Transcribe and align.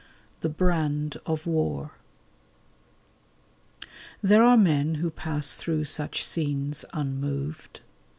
The 0.39 0.49
Brand 0.49 1.17
of 1.27 1.45
War 1.45 1.91
There 4.23 4.41
are 4.43 4.57
men 4.57 4.95
who 4.95 5.11
pass 5.11 5.55
through 5.55 5.83
such 5.83 6.25
scenes 6.25 6.83
unmoved. 6.91 7.81